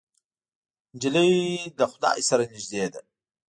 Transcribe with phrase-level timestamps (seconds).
[0.95, 1.31] نجلۍ
[1.77, 3.01] له خدای سره نږدې ده.